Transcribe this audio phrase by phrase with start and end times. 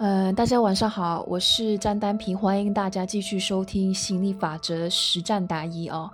[0.00, 6.10] 呃，大家晚上好，我是张丹平，欢迎大家继续收听吸引力法则实战答疑哦。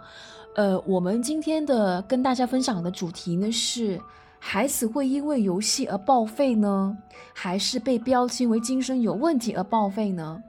[0.56, 4.00] 呃，我们今天的跟大家分享的主题呢是：
[4.40, 6.98] 孩子会因为游戏而报废呢，
[7.32, 10.42] 还是被标签为精神有问题而报废呢？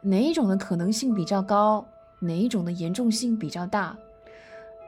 [0.00, 1.84] 哪一种的可能性比较高？
[2.20, 3.96] 哪一种的严重性比较大？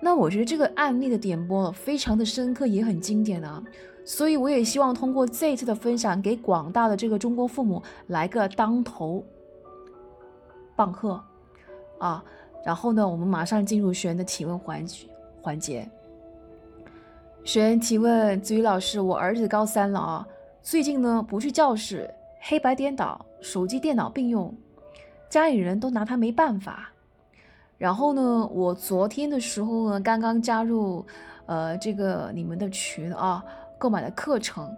[0.01, 3.63] 那我觉得这个案例的点播非常的深刻，也很经典啊。
[4.05, 9.25] 所以我也希望通过这一次的分享，给广大的这个中国父母来个当头
[10.77, 11.21] 棒喝
[11.99, 12.23] 啊！
[12.65, 15.09] 然后呢，我们马上进入学员的提问环节
[15.43, 15.89] 环节。
[17.43, 20.29] 学员提问：子瑜老师，我儿子高三了啊，
[20.63, 22.09] 最近呢不去教室，
[22.43, 24.55] 黑白颠倒，手机电脑并用，
[25.29, 26.93] 家里人都拿他没办法。
[27.79, 31.05] 然后呢，我昨天的时候呢，刚刚加入
[31.47, 33.45] 呃这个你们的群啊。
[33.79, 34.75] 购买的课程，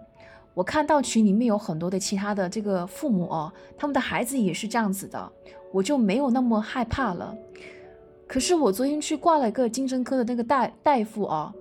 [0.53, 5.31] 我看到群里面有很多的其他的这个父母哦，他们的孩子也是这样子的，
[5.71, 7.33] 我就没有那么害怕了。
[8.27, 11.53] 可是我昨天去挂了一个精神科的那个大大夫啊，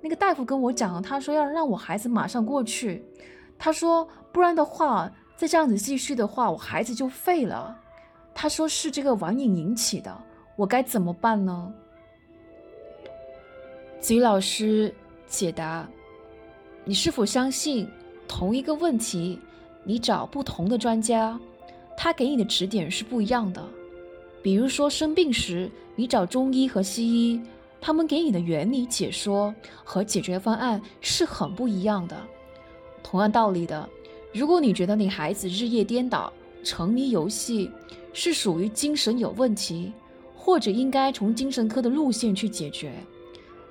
[0.00, 3.04] 那个大夫跟我讲，他说要让我孩子马上过去，
[3.56, 7.78] 他说不然的话，再这样子继续的话，我孩子就废了。
[8.34, 10.12] 他说是这个网瘾引起的，
[10.56, 11.72] 我该怎么办呢？
[14.00, 14.94] 子瑜老师
[15.26, 15.88] 解答。
[16.84, 17.88] 你是否相信，
[18.28, 19.38] 同一个问题，
[19.82, 21.38] 你找不同的专家，
[21.96, 23.66] 他给你的指点是不一样的。
[24.42, 27.40] 比如说生病时，你找中医和西医，
[27.80, 32.16] 他们给你的原理解说和解决方案是很不一样的。
[33.02, 33.88] 同样道理的，
[34.32, 36.32] 如果你觉得你孩子日夜颠倒、
[36.62, 37.70] 沉迷游戏，
[38.12, 39.90] 是属于精神有问题，
[40.44, 42.92] 或者应该从精神科的路线去解决，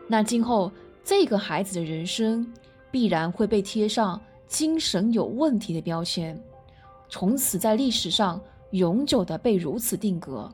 [0.07, 0.71] 那今后
[1.03, 2.51] 这个孩子的人生。
[2.93, 6.39] 必然会被贴上精神有问题的标签，
[7.09, 10.47] 从此在历史上永久的被如此定格。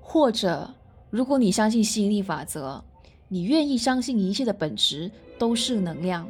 [0.00, 0.66] 或者，
[1.10, 2.82] 如果你相信吸引力法则，
[3.28, 6.26] 你愿意相信一切的本质都是能量，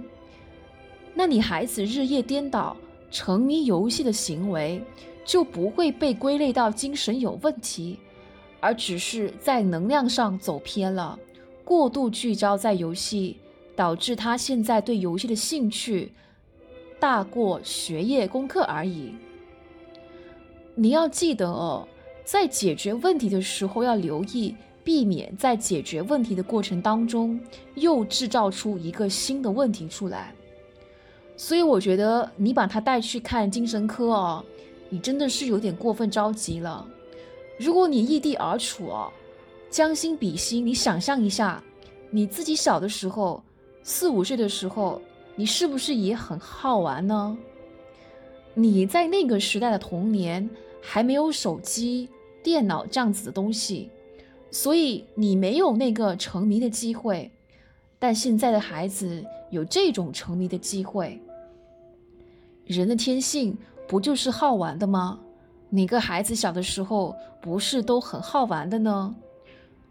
[1.15, 2.77] 那你孩子日夜颠倒、
[3.13, 4.83] 沉迷游戏的行为
[5.25, 7.97] 就不会被归类到精神有问题，
[8.63, 11.19] 而只是在能量上走偏了，
[11.63, 13.37] 过度聚焦在游戏。
[13.75, 16.13] 导致他现在对游戏的兴趣
[17.01, 19.15] 大过学业功课而已。
[20.75, 21.89] 你要记得哦，
[22.23, 27.41] 在解决问题的时候要留意，避免在解决问题的过程当中
[27.75, 30.35] 又制造出一个新的问题出来。
[31.35, 34.45] 所以我觉得你把他带去看精神科哦，
[34.91, 36.87] 你真的是有点过分着急了。
[37.63, 39.09] 如果你异地而处哦，
[39.71, 41.63] 将心比心，你想象一下，
[42.11, 43.41] 你自己小的时候。
[43.85, 45.01] 四五岁的时候，
[45.37, 47.37] 你是不是也很好玩呢？
[48.55, 50.49] 你在那个时代的童年
[50.81, 52.09] 还没有手机、
[52.43, 53.91] 电脑这样子的东西，
[54.51, 57.31] 所以你没有那个沉迷的机会。
[57.99, 61.21] 但现在的孩子有这种沉迷的机会。
[62.65, 63.57] 人的天性
[63.89, 65.21] 不就是好玩的吗？
[65.73, 69.15] 哪个孩子小的时候不是都很好玩的呢？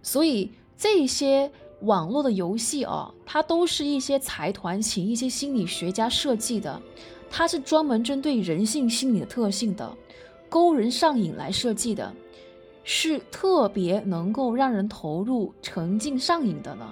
[0.01, 1.51] 所以这些。
[1.85, 6.79] 网络的游戏哦，它都是一些财团请一些心理学家设计的，
[7.27, 9.91] 它是专门针对人性心理的特性的，
[10.47, 12.13] 勾人上瘾来设计的，
[12.83, 16.87] 是特别能够让人投入沉浸上瘾的呢。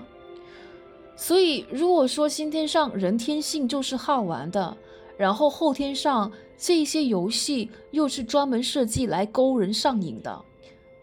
[1.15, 4.75] 所以，如果说先天上人天性就是好玩的，
[5.19, 10.41] 然后后天上这些游戏又是专门设计来勾人上瘾的，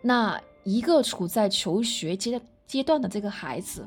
[0.00, 2.41] 那一个处在求学阶。
[2.66, 3.87] 阶段的这个孩子，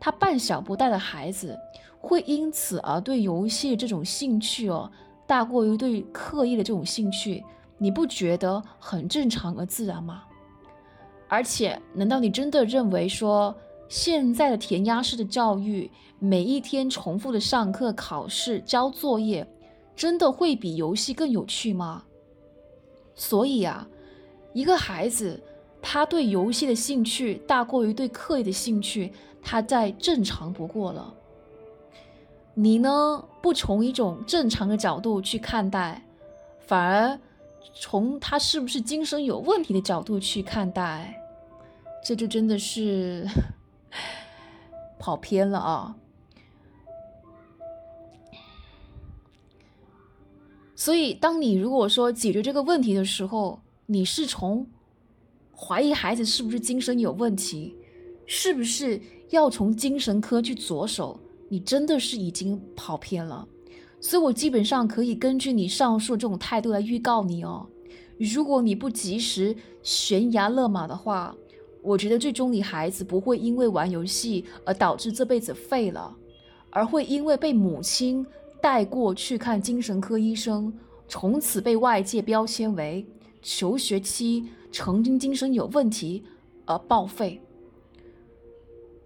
[0.00, 1.56] 他半小不大的孩子，
[2.00, 4.90] 会因此而对游戏这种兴趣哦，
[5.24, 7.44] 大过于对课业的这种兴趣，
[7.78, 10.24] 你不觉得很正常而自然吗？
[11.28, 13.54] 而且，难道你真的认为说
[13.88, 19.46] 现在的填鸭式的教育，每一天重复的上课、考试、交作业，
[19.98, 22.04] 真的会比游戏更有趣吗？
[23.16, 23.86] 所以啊，
[24.54, 25.42] 一个孩子。
[25.80, 31.14] 他对游戏的兴趣大过于对课业的兴趣，他再正常不过了。
[32.52, 36.04] 你呢，不从一种正常的角度去看待，
[36.66, 37.16] 反而
[37.72, 41.14] 从他是不是精神有问题的角度去看待，
[42.04, 43.24] 这就真的是
[44.98, 45.96] 跑偏了啊！
[50.78, 54.64] 所以，当你如果说解决这个问题的时候，你是从。
[55.52, 57.74] 怀疑孩子是不是精神有问题，
[58.26, 61.18] 是不是要从精神科去着手？
[61.48, 63.44] 你真的是已经跑偏了。
[64.00, 67.66] 所以我基本上可以根据你上述这种态度来预告你哦。
[68.16, 69.52] 如果你不及时
[69.82, 71.34] 悬崖勒马的话，
[71.82, 76.16] 我觉得最终你孩子不会因为玩游戏而导致这辈子废了，
[76.70, 78.24] 而会因为被母亲
[78.68, 80.70] 带过去看精神科医生，
[81.08, 83.06] 从此被外界标签为
[83.40, 86.22] 求学期曾经精神有问题
[86.66, 87.40] 而报废。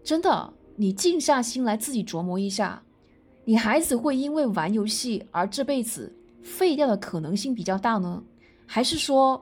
[0.02, 2.82] 真的，你静下心来自己琢磨一下，
[3.44, 6.12] 你孩子会因为玩游戏而这辈子
[6.42, 8.20] 废掉的可能性比较大呢？
[8.66, 9.40] 还是说，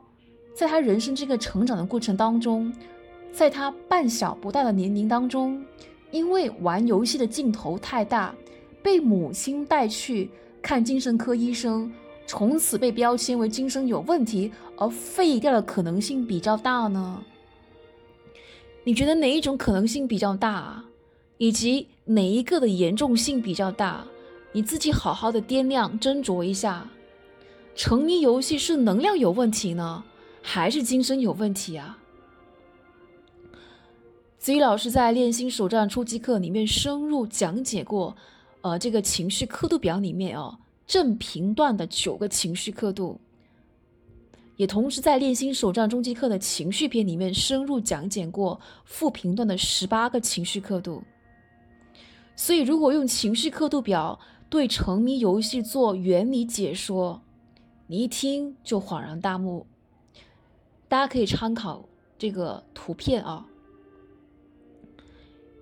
[0.54, 2.70] 在他人生这个成长的过程当中，
[3.32, 5.64] 在他半小不大的年龄当中，
[6.10, 8.34] 因为玩游戏的劲头太大，
[8.82, 10.30] 被母亲带去
[10.62, 11.92] 看精神科医生，
[12.26, 17.22] 从此被标签为精神有问题而废掉的可能性比较大呢？
[18.84, 20.84] 你觉得哪一种可能性比较大，
[21.36, 24.06] 以及哪一个的严重性比较大？
[24.52, 26.88] 你自己好好的掂量斟酌一下。
[27.76, 30.02] 沉迷游戏是能量有问题呢，
[30.42, 31.98] 还是精神有问题啊？
[34.38, 38.16] 子怡老师在练心手账初级课里面深入讲解过，
[38.62, 43.18] 呃，这个情绪刻度表里面哦，正频段的九个情绪刻度，
[44.56, 51.02] 也同时在练心手账中级课的情绪篇里面深入讲解过负频段的十八个情绪刻度。
[52.36, 54.18] 所以，如果用情绪刻度表
[54.48, 57.22] 对沉迷游戏做原理解说，
[57.86, 59.66] 你一听就恍然大悟，
[60.88, 61.84] 大家可以参考
[62.18, 63.46] 这个图片啊。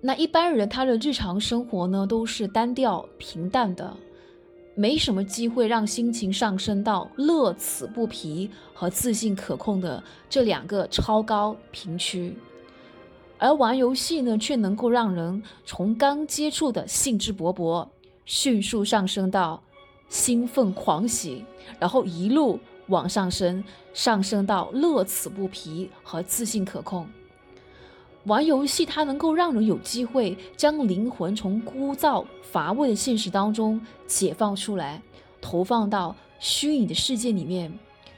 [0.01, 3.97] 那一般人他的日常生活呢都是单调平淡的，
[4.75, 12.37] 没什么机会让心情上升到乐此不疲和自信可控的这两个超高频区，
[13.37, 17.87] 而玩游戏呢却能够让人从刚接触的兴致勃勃，
[18.25, 19.61] 迅速上升到。
[20.07, 21.45] 兴奋狂喜，
[21.77, 23.63] 然后一路往上升，
[23.93, 27.07] 上升到乐此不疲和自信可控。
[28.25, 35.01] 玩游戏，它能够让人有机会将灵魂从枯燥乏味的现实当中解放出来，
[35.41, 37.71] 投放到虚拟的世界里面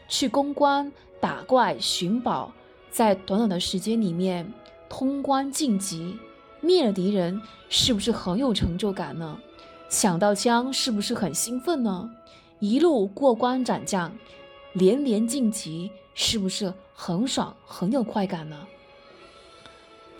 [0.07, 2.51] 去攻关、打怪、寻宝，
[2.89, 4.51] 在短短的时间里面
[4.89, 6.17] 通关晋级，
[6.61, 9.37] 灭了敌人，是不是很有成就感呢？
[9.87, 12.09] 抢到枪是不是很兴奋呢？
[12.59, 14.11] 一路过关斩将，
[14.73, 18.57] 连连晋级，是不是很爽很有快感呢？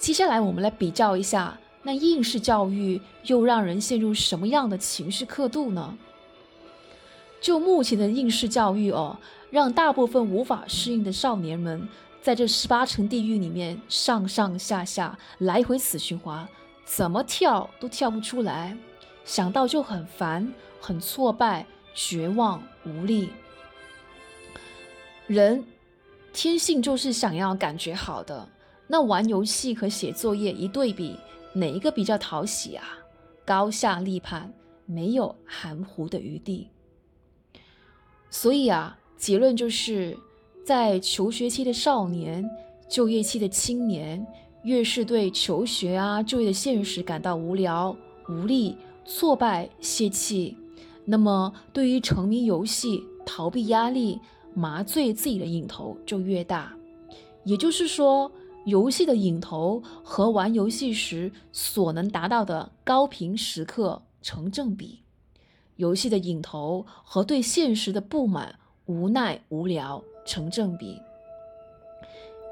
[0.02, 5.96] 接下来我们来比较一下，那应试教育又让人陷入什么样的情绪刻度呢？
[7.40, 9.16] 就目前的应试教育哦，
[9.52, 11.88] 让大部分无法适应的少年们，
[12.20, 16.48] 在这十八层地狱里面上上下下来回死循环，
[16.84, 18.76] 怎么跳都跳不出来。
[19.24, 23.30] 想到就很烦，很挫败、绝望、无力。
[25.28, 25.64] 人
[26.34, 28.50] 天性就是想要感觉好的，
[28.92, 31.16] 那玩游戏和写作业一对比，
[31.54, 32.84] 哪一个比较讨喜啊？
[33.46, 34.54] 高下立判，
[34.86, 36.68] 没有含糊的余地。
[38.30, 40.18] 所以啊，结论就是
[40.66, 42.46] 在求学期的少年、
[42.90, 44.28] 就业期的青年，
[44.64, 47.96] 越是对求学啊、就业的现实感到无聊、
[48.28, 48.76] 无力。
[49.06, 50.58] 挫败泄气，
[51.06, 54.20] 那么对于沉迷游戏、逃避压力、
[54.54, 56.76] 麻醉自己的瘾头就越大。
[57.46, 58.32] 也就是说，
[58.66, 65.04] 游戏的瘾头和玩游戏时所能达到的高频时刻成正比，
[65.76, 71.02] 游戏的瘾头和对现实的不满、无奈、无聊成正比。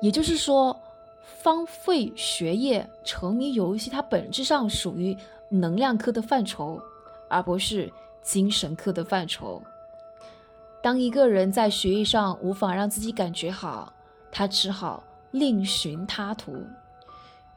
[0.01, 0.79] 也就是说，
[1.41, 5.17] 荒废学业、沉迷游戏，它本质上属于。
[5.51, 6.79] 能量科的范畴，
[7.27, 9.59] 而不是精神科的范畴。
[10.83, 13.91] 当一个人在学业上无法让自己感觉好，
[14.31, 16.55] 他只好另寻他途。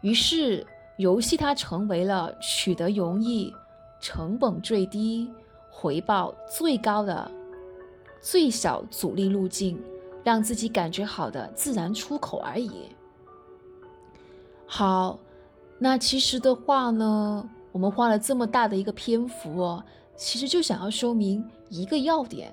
[0.01, 3.55] 于是，游戏它成为了取得容易、
[4.01, 5.31] 成本最低、
[5.71, 7.31] 回报最高的
[8.21, 9.81] 最小阻力路径，
[10.25, 12.71] 让自己感觉好的自然出口而已。
[14.67, 15.19] 好，
[15.79, 17.49] 那其实的话呢？
[17.73, 19.83] 我们花了这么大的一个篇幅哦，
[20.15, 22.53] 其实就想要说明一个要点，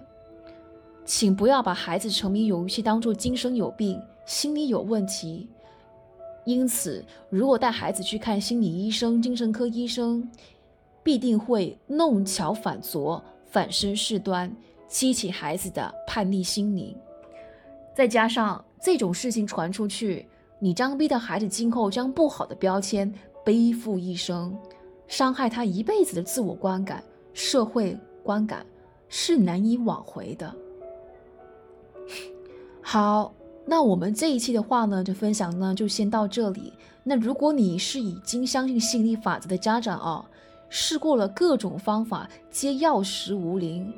[1.04, 5.50] 请不要把孩子沉迷游戏当做精神有病、心理有问题。
[6.46, 10.30] 因此，如果带孩子去看心理医生、精神科医生，
[11.02, 14.56] 必定会弄巧反拙、反身事端，
[14.88, 16.96] 激起孩子的叛逆心理。
[17.96, 20.28] 再加上这种事情传出去，
[20.60, 23.12] 你将逼得孩子今后将不好的标签
[23.44, 24.56] 背负一生。
[25.08, 28.64] 伤害他一辈子的自我观感、社会观感
[29.08, 30.56] 是难以挽回的。
[32.80, 33.34] 好，
[33.70, 36.74] 那我们这一期的话呢，就分享呢就先到这里。
[37.04, 40.26] 那如果你是已经相信吸引力法则的家长啊，
[40.70, 43.94] 试过了各种方法，皆药石无灵，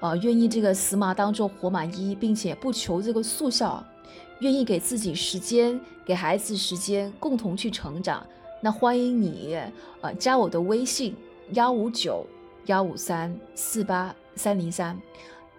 [0.00, 3.84] 啊，愿意这个死马当做活马医，并且不求这个速效，
[4.40, 8.26] 愿意给自己时间，给孩子时间，共同去成长。
[8.60, 9.56] 那欢迎你，
[10.00, 11.14] 呃，加我的微信
[11.52, 12.26] 幺五九
[12.66, 15.00] 幺五三四八三零三。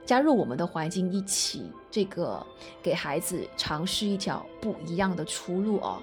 [0.10, 2.44] 加入我们的环境，一起这个
[2.82, 6.02] 给孩子尝试一条不一样的出路哦。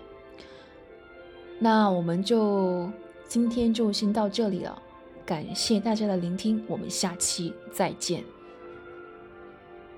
[1.59, 2.89] 那我们就
[3.27, 4.81] 今天就先到这里了，
[5.25, 8.23] 感谢大家的聆听，我们下期再见。